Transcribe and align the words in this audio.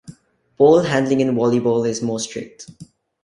Ball 0.57 0.79
handling 0.79 1.19
in 1.19 1.35
Wallyball 1.35 1.87
is 1.87 2.01
more 2.01 2.19
strict. 2.19 2.65